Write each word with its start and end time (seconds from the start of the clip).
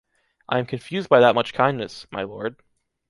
I 0.49 0.57
am 0.57 0.65
confused 0.65 1.09
by 1.09 1.19
that 1.19 1.35
much 1.35 1.53
kindness, 1.53 2.07
milord. 2.09 2.55